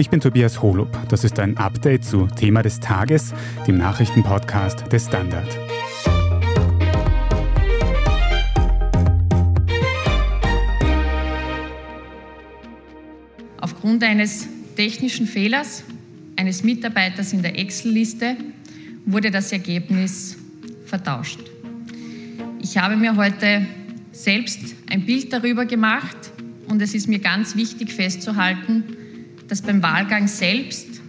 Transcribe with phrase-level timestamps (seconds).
[0.00, 0.96] Ich bin Tobias Holub.
[1.08, 3.34] Das ist ein Update zu Thema des Tages,
[3.66, 5.58] dem Nachrichtenpodcast des Standard.
[13.60, 14.46] Aufgrund eines
[14.76, 15.82] technischen Fehlers
[16.36, 18.36] eines Mitarbeiters in der Excel-Liste
[19.04, 20.36] wurde das Ergebnis
[20.86, 21.40] vertauscht.
[22.62, 23.66] Ich habe mir heute
[24.12, 26.30] selbst ein Bild darüber gemacht
[26.68, 28.84] und es ist mir ganz wichtig festzuhalten,
[29.48, 31.00] dass beim Wahlgang selbst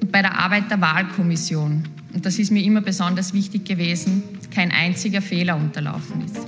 [0.00, 4.22] und bei der Arbeit der Wahlkommission, und das ist mir immer besonders wichtig gewesen,
[4.52, 6.38] kein einziger Fehler unterlaufen ist.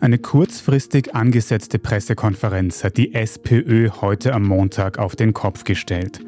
[0.00, 0.18] Eine
[0.64, 6.20] kurzfristig angesetzte Pressekonferenz hat die SPÖ heute am Montag auf den Kopf gestellt.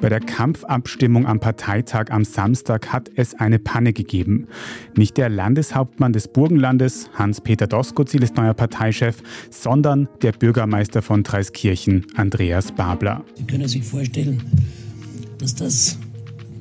[0.00, 4.46] Bei der Kampfabstimmung am Parteitag am Samstag hat es eine Panne gegeben.
[4.94, 12.06] Nicht der Landeshauptmann des Burgenlandes, Hans-Peter Doskozil, ist neuer Parteichef, sondern der Bürgermeister von Dreiskirchen,
[12.14, 13.24] Andreas Babler.
[13.34, 14.40] Sie können sich vorstellen,
[15.38, 15.98] dass das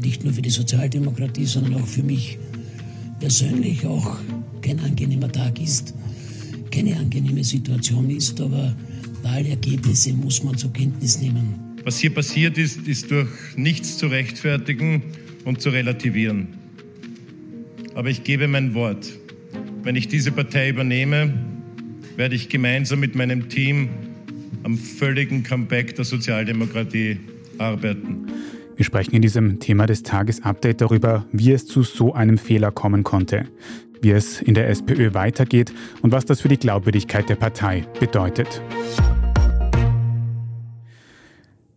[0.01, 2.39] nicht nur für die Sozialdemokratie, sondern auch für mich
[3.19, 4.17] persönlich auch
[4.63, 5.93] kein angenehmer Tag ist
[6.71, 8.75] keine angenehme Situation ist, aber
[9.23, 11.55] Wahlergebnisse muss man zur Kenntnis nehmen.
[11.83, 15.03] Was hier passiert ist, ist durch nichts zu rechtfertigen
[15.45, 16.49] und zu relativieren.
[17.95, 19.11] Aber ich gebe mein Wort.
[19.83, 21.33] Wenn ich diese Partei übernehme,
[22.15, 23.89] werde ich gemeinsam mit meinem Team
[24.63, 27.17] am völligen Comeback der Sozialdemokratie
[27.57, 28.27] arbeiten.
[28.75, 32.71] Wir sprechen in diesem Thema des Tages Update darüber, wie es zu so einem Fehler
[32.71, 33.47] kommen konnte
[34.01, 38.61] wie es in der SPÖ weitergeht und was das für die Glaubwürdigkeit der Partei bedeutet.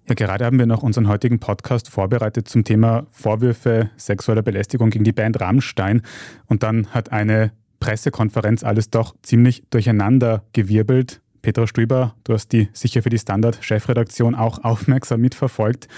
[0.09, 5.05] Ja, gerade haben wir noch unseren heutigen Podcast vorbereitet zum Thema Vorwürfe sexueller Belästigung gegen
[5.05, 6.03] die Band Rammstein.
[6.47, 11.21] Und dann hat eine Pressekonferenz alles doch ziemlich durcheinander gewirbelt.
[11.41, 15.89] Petra Stüber, du hast die sicher für die Standard-Chefredaktion auch aufmerksam mitverfolgt.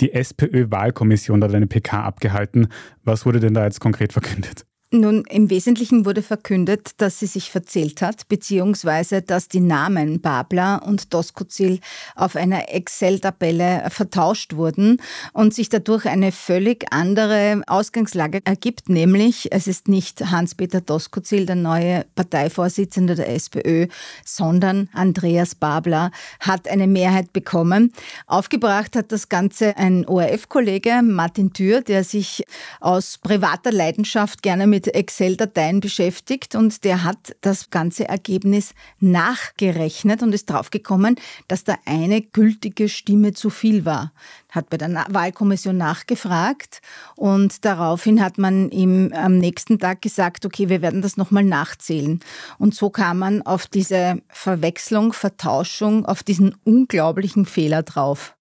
[0.00, 2.68] Die SPÖ-Wahlkommission hat eine PK abgehalten.
[3.04, 4.67] Was wurde denn da jetzt konkret verkündet?
[4.90, 10.82] Nun, im Wesentlichen wurde verkündet, dass sie sich verzählt hat, beziehungsweise dass die Namen Babler
[10.82, 11.80] und Doskozil
[12.14, 15.02] auf einer Excel-Tabelle vertauscht wurden
[15.34, 21.56] und sich dadurch eine völlig andere Ausgangslage ergibt, nämlich es ist nicht Hans-Peter Doskozil, der
[21.56, 23.88] neue Parteivorsitzende der SPÖ,
[24.24, 27.92] sondern Andreas Babler hat eine Mehrheit bekommen.
[28.26, 32.42] Aufgebracht hat das Ganze ein ORF-Kollege, Martin Thür, der sich
[32.80, 40.22] aus privater Leidenschaft gerne mit mit Excel-Dateien beschäftigt und der hat das ganze Ergebnis nachgerechnet
[40.22, 41.16] und ist draufgekommen,
[41.48, 44.12] dass da eine gültige Stimme zu viel war.
[44.50, 46.80] Hat bei der Wahlkommission nachgefragt
[47.16, 52.20] und daraufhin hat man ihm am nächsten Tag gesagt, okay, wir werden das nochmal nachzählen.
[52.58, 58.36] Und so kam man auf diese Verwechslung, Vertauschung, auf diesen unglaublichen Fehler drauf.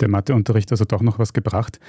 [0.00, 1.80] Der Matheunterricht also doch noch was gebracht.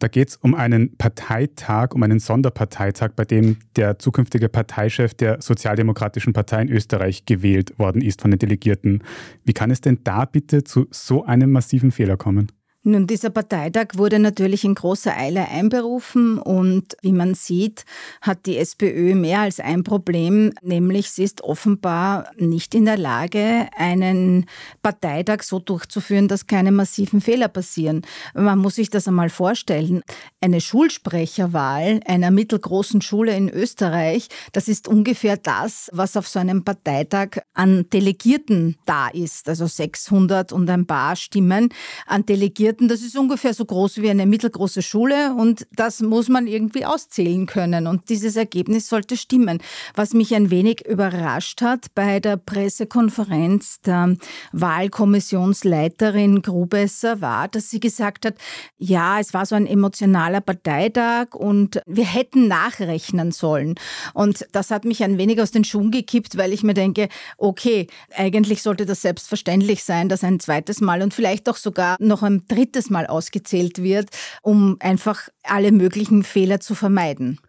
[0.00, 5.42] Da geht es um einen Parteitag, um einen Sonderparteitag, bei dem der zukünftige Parteichef der
[5.42, 9.04] Sozialdemokratischen Partei in Österreich gewählt worden ist von den Delegierten.
[9.44, 12.50] Wie kann es denn da bitte zu so einem massiven Fehler kommen?
[12.82, 17.84] Nun, dieser Parteitag wurde natürlich in großer Eile einberufen und wie man sieht,
[18.22, 23.68] hat die SPÖ mehr als ein Problem, nämlich sie ist offenbar nicht in der Lage,
[23.76, 24.46] einen
[24.82, 28.00] Parteitag so durchzuführen, dass keine massiven Fehler passieren.
[28.32, 30.00] Man muss sich das einmal vorstellen.
[30.40, 36.64] Eine Schulsprecherwahl einer mittelgroßen Schule in Österreich, das ist ungefähr das, was auf so einem
[36.64, 41.68] Parteitag an Delegierten da ist, also 600 und ein paar Stimmen
[42.06, 46.28] an Delegierten Studierten, das ist ungefähr so groß wie eine mittelgroße Schule und das muss
[46.28, 49.58] man irgendwie auszählen können und dieses Ergebnis sollte stimmen.
[49.96, 54.16] Was mich ein wenig überrascht hat bei der Pressekonferenz der
[54.52, 58.34] Wahlkommissionsleiterin Grubesser war, dass sie gesagt hat,
[58.78, 63.74] ja, es war so ein emotionaler Parteitag und wir hätten nachrechnen sollen.
[64.14, 67.88] Und das hat mich ein wenig aus den Schuhen gekippt, weil ich mir denke, okay,
[68.14, 72.44] eigentlich sollte das selbstverständlich sein, dass ein zweites Mal und vielleicht auch sogar noch ein
[72.46, 74.10] drittes drittes Mal ausgezählt wird,
[74.42, 77.40] um einfach alle möglichen Fehler zu vermeiden.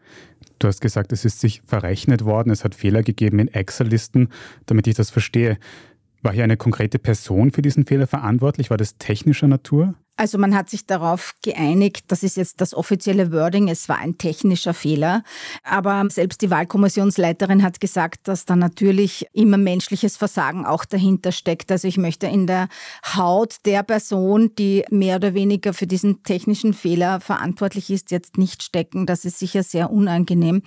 [0.60, 4.30] Du hast gesagt, es ist sich verrechnet worden, es hat Fehler gegeben in Excel-Listen,
[4.68, 5.58] damit ich das verstehe.
[6.22, 8.70] War hier eine konkrete Person für diesen Fehler verantwortlich?
[8.70, 9.96] War das technischer Natur?
[10.18, 14.18] Also man hat sich darauf geeinigt, das ist jetzt das offizielle Wording, es war ein
[14.18, 15.24] technischer Fehler.
[15.64, 21.72] Aber selbst die Wahlkommissionsleiterin hat gesagt, dass da natürlich immer menschliches Versagen auch dahinter steckt.
[21.72, 22.68] Also ich möchte in der
[23.16, 28.64] Haut der Person, die mehr oder weniger für diesen technischen Fehler verantwortlich ist, jetzt nicht
[28.64, 29.06] stecken.
[29.06, 30.62] Das ist sicher sehr unangenehm.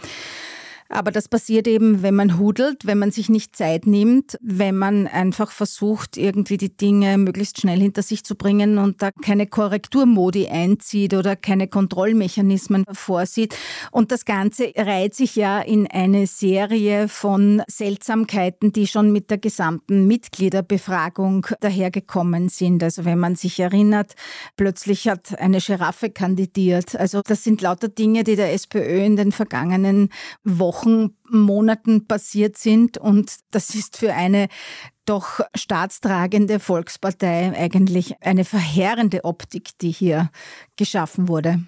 [0.94, 5.08] Aber das passiert eben, wenn man hudelt, wenn man sich nicht Zeit nimmt, wenn man
[5.08, 10.46] einfach versucht, irgendwie die Dinge möglichst schnell hinter sich zu bringen und da keine Korrekturmodi
[10.46, 13.56] einzieht oder keine Kontrollmechanismen vorsieht.
[13.91, 19.38] Und das Ganze reiht sich ja in eine Serie von Seltsamkeiten, die schon mit der
[19.38, 22.85] gesamten Mitgliederbefragung dahergekommen sind.
[22.85, 24.14] Also wenn man sich erinnert,
[24.56, 26.94] plötzlich hat eine Giraffe kandidiert.
[26.94, 30.11] Also das sind lauter Dinge, die der SPÖ in den vergangenen
[30.44, 30.84] Wochen,
[31.31, 32.99] Monaten passiert sind.
[32.99, 34.49] Und das ist für eine
[35.05, 40.31] doch staatstragende Volkspartei eigentlich eine verheerende Optik, die hier
[40.77, 41.61] geschaffen wurde.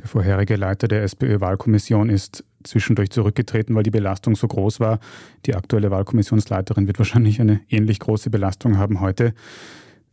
[0.00, 5.00] Der vorherige Leiter der SPÖ-Wahlkommission ist zwischendurch zurückgetreten, weil die Belastung so groß war.
[5.46, 9.34] Die aktuelle Wahlkommissionsleiterin wird wahrscheinlich eine ähnlich große Belastung haben heute.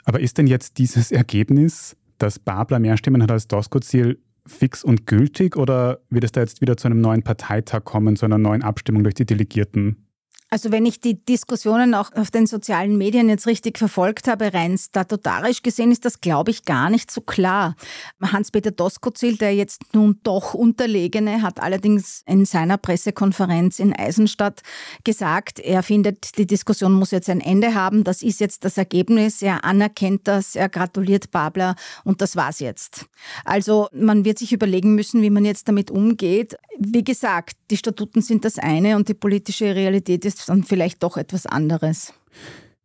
[0.05, 5.05] Aber ist denn jetzt dieses Ergebnis, dass Babler mehr Stimmen hat als Doskozil, fix und
[5.05, 8.63] gültig oder wird es da jetzt wieder zu einem neuen Parteitag kommen, zu einer neuen
[8.63, 10.08] Abstimmung durch die Delegierten?
[10.51, 14.77] Also wenn ich die Diskussionen auch auf den sozialen Medien jetzt richtig verfolgt habe, rein
[14.77, 17.75] statutarisch gesehen ist das, glaube ich, gar nicht so klar.
[18.19, 24.61] Hans-Peter Doskozil, der jetzt nun doch Unterlegene, hat allerdings in seiner Pressekonferenz in Eisenstadt
[25.03, 28.03] gesagt, er findet, die Diskussion muss jetzt ein Ende haben.
[28.03, 29.43] Das ist jetzt das Ergebnis.
[29.43, 33.05] Er anerkennt das, er gratuliert Babler und das war's jetzt.
[33.45, 36.55] Also man wird sich überlegen müssen, wie man jetzt damit umgeht.
[36.79, 41.17] Wie gesagt, die Statuten sind das eine und die politische Realität ist dann vielleicht doch
[41.17, 42.13] etwas anderes.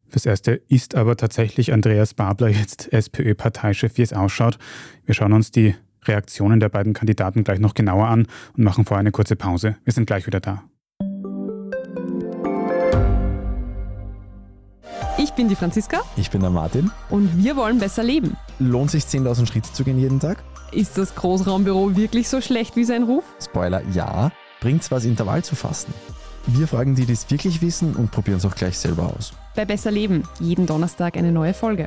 [0.08, 4.58] Fürs Erste ist aber tatsächlich Andreas Babler jetzt SPÖ-Parteichef, wie es ausschaut.
[5.04, 5.74] Wir schauen uns die
[6.04, 9.76] Reaktionen der beiden Kandidaten gleich noch genauer an und machen vorher eine kurze Pause.
[9.84, 10.62] Wir sind gleich wieder da.
[15.16, 16.02] Ich bin die Franziska.
[16.16, 16.90] Ich bin der Martin.
[17.08, 18.36] Und wir wollen besser leben.
[18.58, 20.42] Lohnt sich 10.000 Schritte zu gehen jeden Tag?
[20.72, 23.24] Ist das Großraumbüro wirklich so schlecht wie sein Ruf?
[23.42, 24.32] Spoiler, ja.
[24.60, 25.94] Bringt's was, Intervall zu fassen?
[26.46, 29.32] Wir fragen die, die es wirklich wissen und probieren es auch gleich selber aus.
[29.56, 31.86] Bei Besser Leben, jeden Donnerstag eine neue Folge.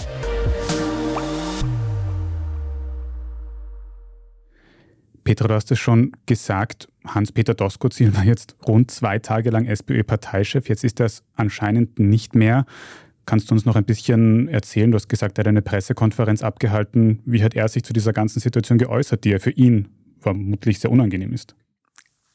[5.24, 10.70] Petra, du hast es schon gesagt, Hans-Peter Doskozil war jetzt rund zwei Tage lang SPÖ-Parteichef.
[10.70, 12.66] Jetzt ist er es anscheinend nicht mehr.
[13.26, 14.90] Kannst du uns noch ein bisschen erzählen?
[14.90, 17.22] Du hast gesagt, er hat eine Pressekonferenz abgehalten.
[17.26, 19.90] Wie hat er sich zu dieser ganzen Situation geäußert, die ja für ihn
[20.20, 21.56] vermutlich sehr unangenehm ist?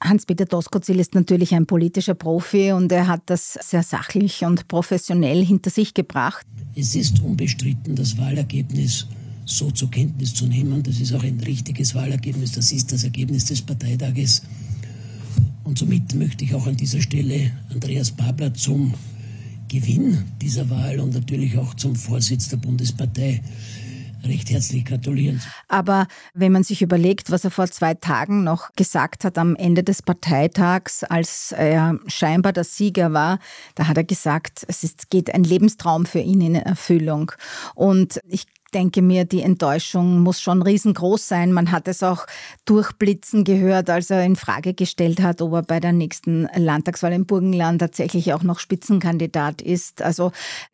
[0.02, 5.44] Hans-Peter Doskozil ist natürlich ein politischer Profi und er hat das sehr sachlich und professionell
[5.44, 6.46] hinter sich gebracht.
[6.74, 9.06] Es ist unbestritten, das Wahlergebnis
[9.44, 10.82] so zur Kenntnis zu nehmen.
[10.82, 12.52] Das ist auch ein richtiges Wahlergebnis.
[12.52, 14.42] Das ist das Ergebnis des Parteitages.
[15.64, 18.94] Und somit möchte ich auch an dieser Stelle Andreas Babler zum
[19.68, 23.40] Gewinn dieser Wahl und natürlich auch zum Vorsitz der Bundespartei
[24.24, 25.40] recht herzlich gratulieren.
[25.68, 29.82] Aber wenn man sich überlegt, was er vor zwei Tagen noch gesagt hat am Ende
[29.82, 33.38] des Parteitags, als er scheinbar der Sieger war,
[33.74, 37.32] da hat er gesagt, es ist, geht ein Lebenstraum für ihn in Erfüllung.
[37.74, 41.52] Und ich denke mir, die Enttäuschung muss schon riesengroß sein.
[41.52, 42.26] Man hat es auch
[42.64, 47.26] durchblitzen gehört, als er in Frage gestellt hat, ob er bei der nächsten Landtagswahl im
[47.26, 50.02] Burgenland tatsächlich auch noch Spitzenkandidat ist.
[50.02, 50.32] Also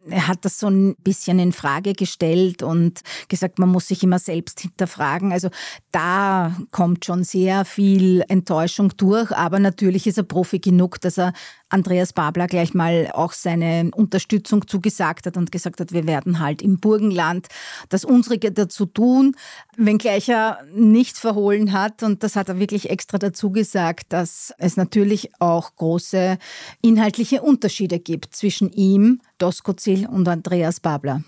[0.09, 4.19] er hat das so ein bisschen in Frage gestellt und gesagt, man muss sich immer
[4.19, 5.33] selbst hinterfragen.
[5.33, 5.49] Also
[5.93, 11.33] da kommt schon sehr viel Enttäuschung durch, aber natürlich ist er Profi genug, dass er
[11.69, 16.63] Andreas Babler gleich mal auch seine Unterstützung zugesagt hat und gesagt hat, wir werden halt
[16.63, 17.49] im Burgenland
[17.89, 19.37] das Unsrige dazu tun,
[19.77, 22.03] wenngleich er nicht verhohlen hat.
[22.03, 26.39] Und das hat er wirklich extra dazu gesagt, dass es natürlich auch große
[26.83, 31.23] inhaltliche Unterschiede gibt zwischen ihm, Doskozil und Andreas Babler.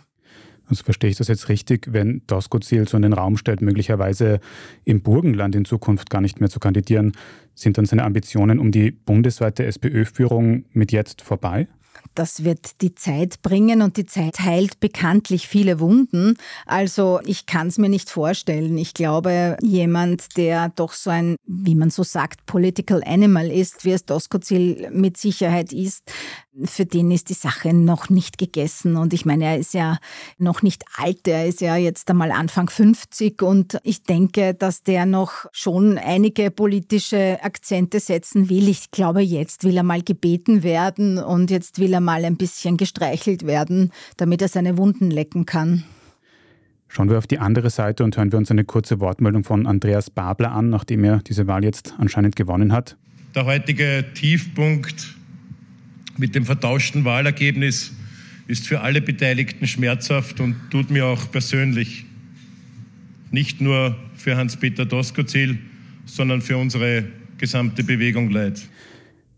[0.70, 4.38] Also verstehe ich das jetzt richtig, wenn Doskozil so in den Raum stellt, möglicherweise
[4.85, 7.12] im Burgenland in Zukunft gar nicht mehr zu kandidieren,
[7.61, 11.69] sind dann seine Ambitionen um die bundesweite SPÖ-Führung mit jetzt vorbei?
[12.14, 16.37] Das wird die Zeit bringen und die Zeit heilt bekanntlich viele Wunden.
[16.66, 18.76] Also ich kann es mir nicht vorstellen.
[18.78, 23.92] Ich glaube, jemand, der doch so ein, wie man so sagt, Political Animal ist, wie
[23.92, 26.11] es Doskozil mit Sicherheit ist,
[26.64, 28.97] für den ist die Sache noch nicht gegessen.
[28.97, 29.99] Und ich meine, er ist ja
[30.38, 35.06] noch nicht alt, er ist ja jetzt einmal Anfang 50 und ich denke, dass der
[35.06, 38.68] noch schon einige politische Akzente setzen will.
[38.68, 42.76] Ich glaube, jetzt will er mal gebeten werden und jetzt will er mal ein bisschen
[42.76, 45.84] gestreichelt werden, damit er seine Wunden lecken kann.
[46.88, 50.10] Schauen wir auf die andere Seite und hören wir uns eine kurze Wortmeldung von Andreas
[50.10, 52.96] Babler an, nachdem er diese Wahl jetzt anscheinend gewonnen hat.
[53.34, 55.14] Der heutige Tiefpunkt
[56.18, 57.92] mit dem vertauschten Wahlergebnis
[58.49, 62.04] ist für alle Beteiligten schmerzhaft und tut mir auch persönlich,
[63.30, 65.58] nicht nur für Hans-Peter Doskozil,
[66.06, 67.04] sondern für unsere
[67.38, 68.60] gesamte Bewegung leid.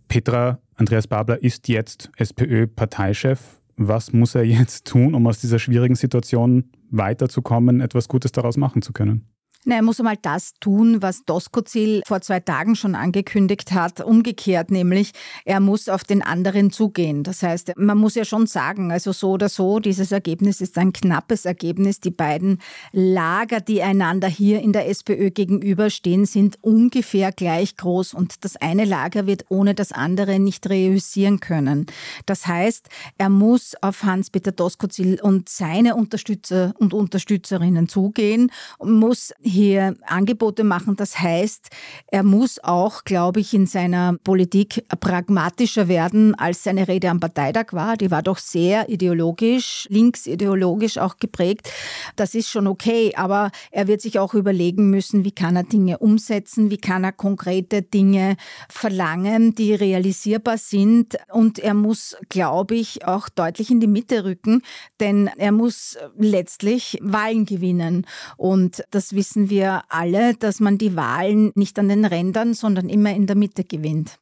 [0.09, 3.59] Petra, Andreas Babler ist jetzt SPÖ-Parteichef.
[3.77, 8.83] Was muss er jetzt tun, um aus dieser schwierigen Situation weiterzukommen, etwas Gutes daraus machen
[8.83, 9.32] zu können?
[9.65, 14.73] Na, er muss einmal das tun, was Doskozil vor zwei Tagen schon angekündigt hat, umgekehrt,
[14.73, 15.13] nämlich
[15.45, 17.23] er muss auf den anderen zugehen.
[17.23, 20.93] Das heißt, man muss ja schon sagen, also so oder so, dieses Ergebnis ist ein
[20.93, 22.01] knappes Ergebnis.
[22.01, 22.59] Die beiden
[22.91, 28.85] Lager, die einander hier in der SPÖ gegenüberstehen, sind ungefähr gleich groß und das eine
[28.85, 31.87] Lager wird ohne das andere nicht reüssieren können.
[32.27, 38.51] Das heißt, er muss auf Hans-Peter Doskozil und seine Unterstützer und Unterstützerinnen zugehen,
[38.83, 40.97] muss hier Angebote machen.
[40.97, 41.69] Das heißt,
[42.09, 47.73] er muss auch, glaube ich, in seiner Politik pragmatischer werden, als seine Rede am Parteitag
[47.73, 47.97] war.
[47.97, 51.71] Die war doch sehr ideologisch, linksideologisch auch geprägt.
[52.17, 55.99] Das ist schon okay, aber er wird sich auch überlegen müssen, wie kann er Dinge
[55.99, 58.37] umsetzen, wie kann er konkrete Dinge
[58.69, 61.17] verlangen, die realisierbar sind.
[61.31, 64.63] Und er muss, glaube ich, auch deutlich in die Mitte rücken,
[65.01, 68.07] denn er muss letztlich Wahlen gewinnen.
[68.37, 72.89] Und das wissen wissen wir alle, dass man die Wahlen nicht an den Rändern, sondern
[72.89, 74.19] immer in der Mitte gewinnt.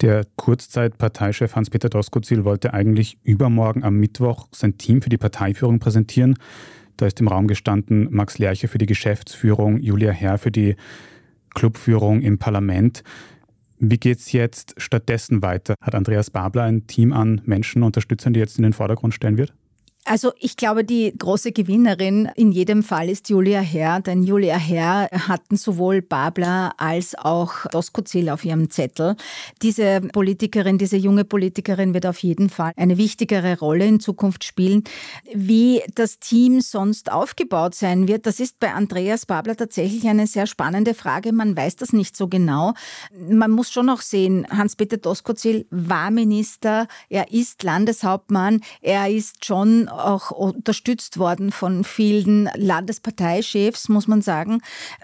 [0.00, 6.36] Der Kurzzeit-Parteichef Hans-Peter Doskozil wollte eigentlich übermorgen am Mittwoch sein Team für die Parteiführung präsentieren.
[6.96, 10.76] Da ist im Raum gestanden Max Lerche für die Geschäftsführung, Julia Herr für die
[11.54, 13.02] Clubführung im Parlament.
[13.78, 15.74] Wie geht es jetzt stattdessen weiter?
[15.82, 19.52] Hat Andreas Babler ein Team an Menschen, Unterstützern, die jetzt in den Vordergrund stellen wird?
[20.06, 25.08] Also ich glaube, die große Gewinnerin in jedem Fall ist Julia Herr, denn Julia Herr
[25.28, 29.14] hatten sowohl Babler als auch Doskozil auf ihrem Zettel.
[29.60, 34.84] Diese Politikerin, diese junge Politikerin wird auf jeden Fall eine wichtigere Rolle in Zukunft spielen.
[35.34, 40.46] Wie das Team sonst aufgebaut sein wird, das ist bei Andreas Babler tatsächlich eine sehr
[40.46, 41.32] spannende Frage.
[41.32, 42.72] Man weiß das nicht so genau.
[43.28, 49.89] Man muss schon auch sehen, Hans-Peter Doskozil war Minister, er ist Landeshauptmann, er ist schon
[49.90, 54.60] auch unterstützt worden von vielen Landesparteichefs, muss man sagen.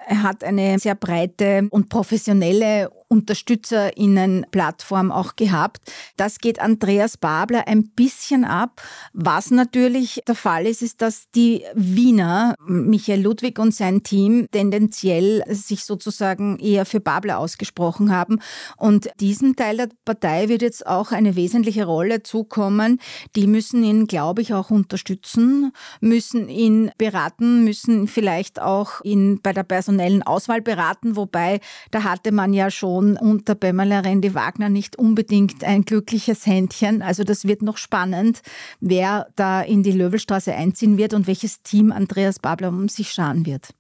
[0.07, 5.93] Er hat eine sehr breite und professionelle UnterstützerInnen-Plattform auch gehabt.
[6.17, 8.83] Das geht Andreas Babler ein bisschen ab.
[9.13, 15.45] Was natürlich der Fall ist, ist, dass die Wiener, Michael Ludwig und sein Team, tendenziell
[15.49, 18.41] sich sozusagen eher für Babler ausgesprochen haben.
[18.77, 22.99] Und diesem Teil der Partei wird jetzt auch eine wesentliche Rolle zukommen.
[23.37, 29.53] Die müssen ihn, glaube ich, auch unterstützen, müssen ihn beraten, müssen vielleicht auch ihn bei
[29.53, 31.61] der personellen Auswahl beraten, wobei
[31.91, 37.03] da hatte man ja schon Person unter Pamela Rendi Wagner nicht unbedingt ein glückliches Händchen.
[37.03, 38.41] Also das wird noch spannend,
[38.81, 43.45] wer da in die Löwelstraße einziehen wird und welches Team Andreas Babler um sich scharen
[43.45, 43.71] wird.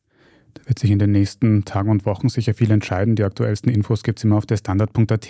[0.54, 3.16] Da wird sich in den nächsten Tagen und Wochen sicher viel entscheiden.
[3.16, 5.26] Die aktuellsten Infos gibt es immer auf der Standard.at.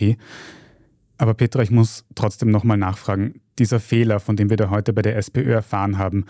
[1.18, 3.40] Aber Petra, ich muss trotzdem nochmal nachfragen.
[3.58, 6.26] Dieser Fehler, von dem wir da heute bei der SPÖ erfahren haben,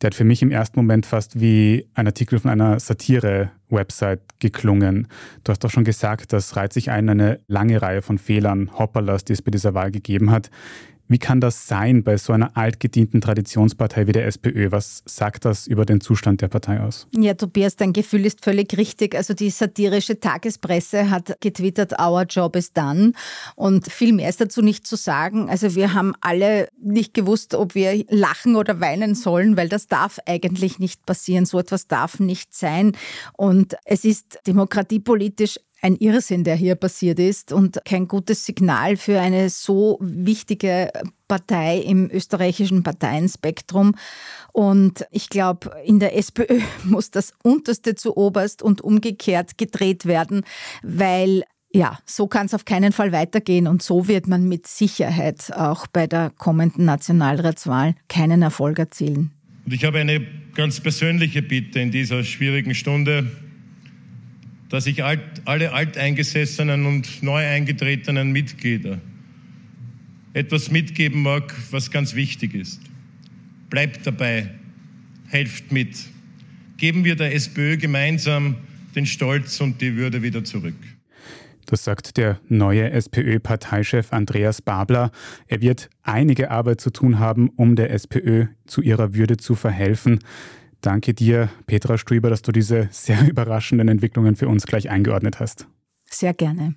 [0.00, 5.08] der hat für mich im ersten Moment fast wie ein Artikel von einer Satire-Website geklungen.
[5.42, 9.24] Du hast doch schon gesagt, das reiht sich ein eine lange Reihe von Fehlern, Hopperlas,
[9.24, 10.50] die es bei dieser Wahl gegeben hat.
[11.08, 14.70] Wie kann das sein bei so einer altgedienten Traditionspartei wie der SPÖ?
[14.70, 17.06] Was sagt das über den Zustand der Partei aus?
[17.12, 19.14] Ja, Tobias, dein Gefühl ist völlig richtig.
[19.14, 23.12] Also die satirische Tagespresse hat getwittert, our job is done.
[23.56, 25.48] Und viel mehr ist dazu nicht zu sagen.
[25.48, 30.18] Also wir haben alle nicht gewusst, ob wir lachen oder weinen sollen, weil das darf
[30.26, 31.46] eigentlich nicht passieren.
[31.46, 32.92] So etwas darf nicht sein.
[33.32, 39.20] Und es ist demokratiepolitisch ein Irrsinn, der hier passiert ist und kein gutes Signal für
[39.20, 40.90] eine so wichtige
[41.28, 43.94] Partei im österreichischen Parteienspektrum.
[44.52, 50.42] Und ich glaube, in der SPÖ muss das unterste zu oberst und umgekehrt gedreht werden,
[50.82, 55.52] weil ja, so kann es auf keinen Fall weitergehen und so wird man mit Sicherheit
[55.52, 59.32] auch bei der kommenden Nationalratswahl keinen Erfolg erzielen.
[59.66, 63.30] Und ich habe eine ganz persönliche Bitte in dieser schwierigen Stunde
[64.68, 69.00] dass ich alt, alle alteingesessenen und neu eingetretenen Mitglieder
[70.34, 72.80] etwas mitgeben mag, was ganz wichtig ist.
[73.70, 74.50] Bleibt dabei,
[75.28, 75.96] helft mit.
[76.76, 78.56] Geben wir der SPÖ gemeinsam
[78.94, 80.76] den Stolz und die Würde wieder zurück.
[81.66, 85.10] Das sagt der neue SPÖ-Parteichef Andreas Babler.
[85.48, 90.20] Er wird einige Arbeit zu tun haben, um der SPÖ zu ihrer Würde zu verhelfen.
[90.80, 95.66] Danke dir, Petra Strüber, dass du diese sehr überraschenden Entwicklungen für uns gleich eingeordnet hast.
[96.04, 96.74] Sehr gerne.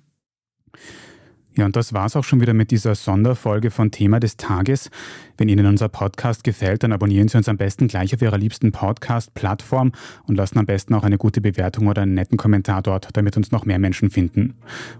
[1.54, 4.90] Ja, und das war's auch schon wieder mit dieser Sonderfolge von Thema des Tages.
[5.36, 8.72] Wenn Ihnen unser Podcast gefällt, dann abonnieren Sie uns am besten gleich auf Ihrer liebsten
[8.72, 9.92] Podcast-Plattform
[10.26, 13.52] und lassen am besten auch eine gute Bewertung oder einen netten Kommentar dort, damit uns
[13.52, 14.54] noch mehr Menschen finden.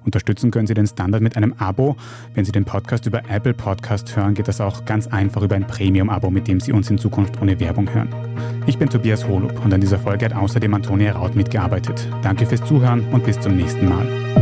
[0.04, 1.96] Unterstützen können Sie den Standard mit einem Abo.
[2.34, 5.66] Wenn Sie den Podcast über Apple Podcast hören, geht das auch ganz einfach über ein
[5.66, 8.10] Premium-Abo, mit dem Sie uns in Zukunft ohne Werbung hören.
[8.66, 12.06] Ich bin Tobias Holub und an dieser Folge hat außerdem Antonia Raut mitgearbeitet.
[12.22, 14.41] Danke fürs Zuhören und bis zum nächsten Mal.